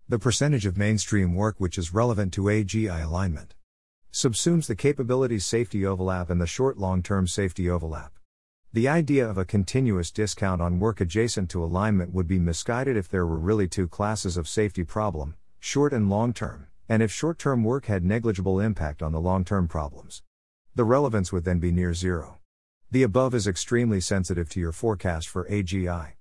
The 0.08 0.18
percentage 0.18 0.66
of 0.66 0.76
mainstream 0.76 1.34
work 1.34 1.54
which 1.58 1.78
is 1.78 1.94
relevant 1.94 2.32
to 2.34 2.42
AGI 2.42 3.04
alignment. 3.04 3.54
Subsumes 4.12 4.66
the 4.66 4.74
capabilities 4.74 5.46
safety 5.46 5.86
overlap 5.86 6.28
and 6.28 6.40
the 6.40 6.46
short 6.46 6.78
long 6.78 7.02
term 7.02 7.28
safety 7.28 7.70
overlap. 7.70 8.12
The 8.74 8.88
idea 8.88 9.28
of 9.28 9.36
a 9.36 9.44
continuous 9.44 10.10
discount 10.10 10.62
on 10.62 10.78
work 10.78 11.02
adjacent 11.02 11.50
to 11.50 11.62
alignment 11.62 12.14
would 12.14 12.26
be 12.26 12.38
misguided 12.38 12.96
if 12.96 13.06
there 13.06 13.26
were 13.26 13.36
really 13.36 13.68
two 13.68 13.86
classes 13.86 14.38
of 14.38 14.48
safety 14.48 14.82
problem, 14.82 15.34
short 15.60 15.92
and 15.92 16.08
long 16.08 16.32
term, 16.32 16.68
and 16.88 17.02
if 17.02 17.12
short 17.12 17.38
term 17.38 17.64
work 17.64 17.84
had 17.84 18.02
negligible 18.02 18.60
impact 18.60 19.02
on 19.02 19.12
the 19.12 19.20
long 19.20 19.44
term 19.44 19.68
problems. 19.68 20.22
The 20.74 20.84
relevance 20.84 21.30
would 21.30 21.44
then 21.44 21.58
be 21.58 21.70
near 21.70 21.92
zero. 21.92 22.38
The 22.90 23.02
above 23.02 23.34
is 23.34 23.46
extremely 23.46 24.00
sensitive 24.00 24.48
to 24.48 24.60
your 24.60 24.72
forecast 24.72 25.28
for 25.28 25.46
AGI. 25.50 26.12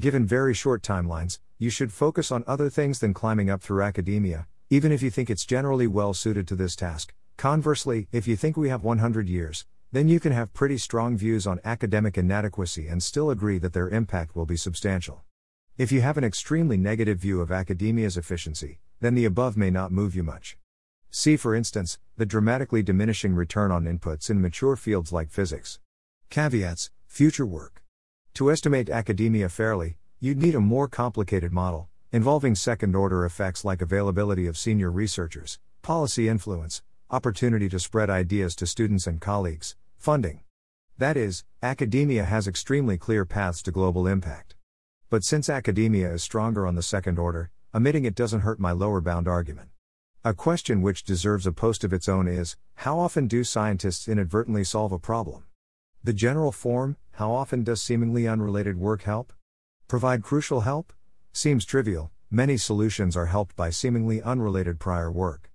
Given 0.00 0.26
very 0.26 0.54
short 0.54 0.82
timelines, 0.82 1.38
you 1.58 1.68
should 1.68 1.92
focus 1.92 2.32
on 2.32 2.44
other 2.46 2.70
things 2.70 3.00
than 3.00 3.12
climbing 3.12 3.50
up 3.50 3.60
through 3.60 3.82
academia, 3.82 4.46
even 4.70 4.90
if 4.90 5.02
you 5.02 5.10
think 5.10 5.28
it's 5.28 5.44
generally 5.44 5.86
well 5.86 6.14
suited 6.14 6.48
to 6.48 6.56
this 6.56 6.76
task. 6.76 7.12
Conversely, 7.36 8.08
if 8.10 8.26
you 8.26 8.36
think 8.36 8.56
we 8.56 8.70
have 8.70 8.84
100 8.84 9.28
years, 9.28 9.66
then 9.92 10.08
you 10.08 10.20
can 10.20 10.32
have 10.32 10.52
pretty 10.52 10.78
strong 10.78 11.16
views 11.16 11.46
on 11.46 11.60
academic 11.64 12.16
inadequacy 12.16 12.86
and 12.86 13.02
still 13.02 13.30
agree 13.30 13.58
that 13.58 13.72
their 13.72 13.88
impact 13.88 14.36
will 14.36 14.46
be 14.46 14.56
substantial. 14.56 15.22
If 15.76 15.90
you 15.90 16.00
have 16.00 16.16
an 16.16 16.24
extremely 16.24 16.76
negative 16.76 17.18
view 17.18 17.40
of 17.40 17.50
academia's 17.50 18.16
efficiency, 18.16 18.78
then 19.00 19.14
the 19.14 19.24
above 19.24 19.56
may 19.56 19.70
not 19.70 19.90
move 19.90 20.14
you 20.14 20.22
much. 20.22 20.56
See, 21.10 21.36
for 21.36 21.54
instance, 21.54 21.98
the 22.16 22.26
dramatically 22.26 22.82
diminishing 22.82 23.34
return 23.34 23.72
on 23.72 23.84
inputs 23.84 24.30
in 24.30 24.40
mature 24.40 24.76
fields 24.76 25.10
like 25.12 25.30
physics. 25.30 25.80
Caveats 26.28 26.90
Future 27.06 27.46
work. 27.46 27.82
To 28.34 28.52
estimate 28.52 28.88
academia 28.88 29.48
fairly, 29.48 29.96
you'd 30.20 30.40
need 30.40 30.54
a 30.54 30.60
more 30.60 30.86
complicated 30.86 31.50
model, 31.50 31.88
involving 32.12 32.54
second 32.54 32.94
order 32.94 33.24
effects 33.24 33.64
like 33.64 33.82
availability 33.82 34.46
of 34.46 34.56
senior 34.56 34.92
researchers, 34.92 35.58
policy 35.82 36.28
influence, 36.28 36.82
opportunity 37.10 37.68
to 37.68 37.80
spread 37.80 38.08
ideas 38.08 38.54
to 38.54 38.66
students 38.66 39.08
and 39.08 39.20
colleagues, 39.20 39.74
funding. 40.00 40.40
That 40.96 41.18
is, 41.18 41.44
academia 41.62 42.24
has 42.24 42.48
extremely 42.48 42.96
clear 42.96 43.26
paths 43.26 43.62
to 43.64 43.70
global 43.70 44.06
impact. 44.06 44.54
But 45.10 45.24
since 45.24 45.50
academia 45.50 46.10
is 46.14 46.22
stronger 46.22 46.66
on 46.66 46.74
the 46.74 46.82
second 46.82 47.18
order, 47.18 47.50
omitting 47.74 48.06
it 48.06 48.14
doesn't 48.14 48.40
hurt 48.40 48.58
my 48.58 48.72
lower 48.72 49.02
bound 49.02 49.28
argument. 49.28 49.68
A 50.24 50.32
question 50.32 50.80
which 50.80 51.04
deserves 51.04 51.46
a 51.46 51.52
post 51.52 51.84
of 51.84 51.92
its 51.92 52.08
own 52.08 52.26
is 52.28 52.56
how 52.76 52.98
often 52.98 53.26
do 53.26 53.44
scientists 53.44 54.08
inadvertently 54.08 54.64
solve 54.64 54.90
a 54.90 54.98
problem? 54.98 55.44
The 56.02 56.14
general 56.14 56.50
form, 56.50 56.96
how 57.12 57.32
often 57.32 57.62
does 57.62 57.82
seemingly 57.82 58.26
unrelated 58.26 58.78
work 58.78 59.02
help? 59.02 59.34
Provide 59.86 60.22
crucial 60.22 60.62
help? 60.62 60.94
Seems 61.34 61.66
trivial, 61.66 62.10
many 62.30 62.56
solutions 62.56 63.18
are 63.18 63.26
helped 63.26 63.54
by 63.54 63.68
seemingly 63.68 64.22
unrelated 64.22 64.80
prior 64.80 65.12
work. 65.12 65.50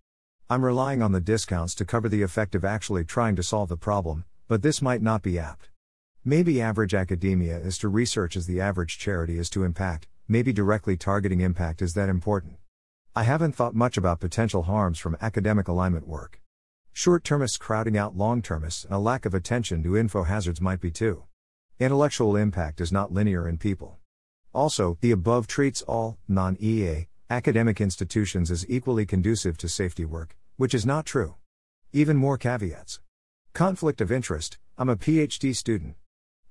I'm 0.51 0.63
relying 0.63 1.01
on 1.01 1.13
the 1.13 1.19
discounts 1.19 1.73
to 1.75 1.85
cover 1.85 2.07
the 2.07 2.21
effect 2.21 2.53
of 2.53 2.63
actually 2.63 3.05
trying 3.05 3.35
to 3.37 3.41
solve 3.41 3.69
the 3.69 3.77
problem, 3.77 4.25
but 4.47 4.61
this 4.61 4.81
might 4.81 5.01
not 5.01 5.21
be 5.21 5.39
apt. 5.39 5.69
Maybe 6.23 6.61
average 6.61 6.93
academia 6.93 7.57
is 7.57 7.77
to 7.79 7.87
research 7.87 8.35
as 8.35 8.47
the 8.47 8.61
average 8.61 8.97
charity 8.97 9.37
is 9.37 9.49
to 9.51 9.63
impact, 9.63 10.07
maybe 10.27 10.53
directly 10.53 10.97
targeting 10.97 11.41
impact 11.41 11.81
is 11.81 11.93
that 11.93 12.09
important. 12.09 12.57
I 13.15 13.23
haven't 13.23 13.55
thought 13.55 13.75
much 13.75 13.97
about 13.97 14.19
potential 14.19 14.63
harms 14.63 14.99
from 14.99 15.17
academic 15.21 15.67
alignment 15.67 16.07
work. 16.07 16.41
Short 16.93 17.23
termists 17.23 17.57
crowding 17.57 17.97
out 17.97 18.17
long 18.17 18.41
termists 18.41 18.85
and 18.85 18.93
a 18.93 18.99
lack 18.99 19.25
of 19.25 19.33
attention 19.33 19.83
to 19.83 19.97
info 19.97 20.23
hazards 20.23 20.61
might 20.61 20.81
be 20.81 20.91
too. 20.91 21.23
Intellectual 21.79 22.35
impact 22.35 22.81
is 22.81 22.91
not 22.91 23.11
linear 23.11 23.47
in 23.47 23.57
people. 23.57 23.97
Also, 24.53 24.97
the 25.01 25.11
above 25.11 25.47
treats 25.47 25.81
all, 25.81 26.17
non 26.27 26.55
EA, 26.59 27.07
academic 27.29 27.81
institutions 27.81 28.49
as 28.49 28.65
equally 28.69 29.05
conducive 29.05 29.57
to 29.57 29.67
safety 29.67 30.05
work, 30.05 30.37
which 30.57 30.73
is 30.73 30.85
not 30.85 31.05
true. 31.05 31.35
Even 31.91 32.15
more 32.15 32.37
caveats. 32.37 32.99
Conflict 33.55 34.01
of 34.01 34.11
interest 34.11 34.57
I'm 34.77 34.89
a 34.89 34.97
PhD 34.97 35.55
student. 35.55 35.95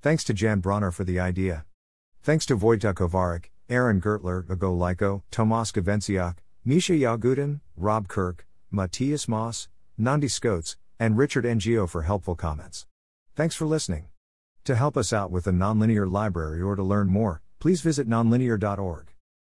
Thanks 0.01 0.25
to 0.25 0.33
Jan 0.33 0.63
Brauner 0.63 0.91
for 0.91 1.05
the 1.05 1.21
idea. 1.21 1.67
Thanks 2.23 2.47
to 2.47 2.57
Wojtek 2.57 2.95
Kowarek, 2.95 3.51
Aaron 3.69 4.01
Gertler, 4.01 4.49
Ago 4.49 4.75
Lajko, 4.75 5.23
Tomáš 5.31 5.75
Gavenčiak, 5.75 6.37
Misha 6.65 6.95
Yagudin, 6.95 7.61
Rob 7.77 8.09
Kirk, 8.09 8.47
Matthias 8.71 9.29
Moss, 9.29 9.69
Nandi 9.99 10.29
Schoots, 10.29 10.79
and 10.99 11.19
Richard 11.19 11.45
Ngo 11.45 11.87
for 11.87 12.05
helpful 12.05 12.37
comments. 12.37 12.87
Thanks 13.37 13.55
for 13.55 13.67
listening. 13.67 14.07
To 14.65 14.75
help 14.75 14.97
us 14.97 15.13
out 15.13 15.31
with 15.31 15.45
the 15.45 15.51
Nonlinear 15.51 16.11
Library 16.11 16.63
or 16.63 16.75
to 16.75 16.83
learn 16.83 17.09
more, 17.09 17.43
please 17.59 17.83
visit 17.83 18.09
nonlinear.org. 18.09 19.14